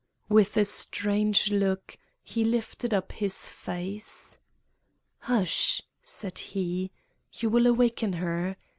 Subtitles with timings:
[0.29, 4.39] With a strange look, he lifted up his face.
[5.19, 6.89] "Hush!" said he;
[7.33, 8.57] "you will awaken her.